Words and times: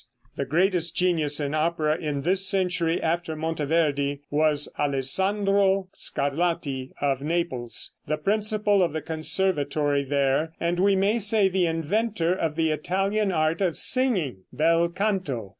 The 0.35 0.45
greatest 0.45 0.95
genius 0.95 1.39
in 1.39 1.53
opera 1.53 1.95
in 1.95 2.21
this 2.23 2.47
century 2.47 2.99
after 3.03 3.35
Monteverde 3.35 4.21
was 4.31 4.67
Alessandro 4.79 5.89
Scarlatti, 5.93 6.91
of 6.99 7.21
Naples, 7.21 7.91
the 8.07 8.17
principal 8.17 8.81
of 8.81 8.93
the 8.93 9.01
conservatory 9.03 10.01
there, 10.03 10.53
and, 10.59 10.79
we 10.79 10.95
might 10.95 11.19
say, 11.21 11.49
the 11.49 11.67
inventor 11.67 12.33
of 12.33 12.55
the 12.55 12.71
Italian 12.71 13.31
art 13.31 13.61
of 13.61 13.77
singing 13.77 14.37
bel 14.51 14.89
canto. 14.89 15.49